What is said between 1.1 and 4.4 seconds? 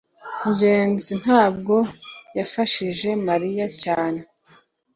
ntabwo yafashije mariya cyane